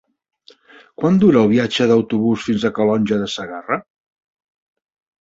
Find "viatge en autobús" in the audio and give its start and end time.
1.51-2.49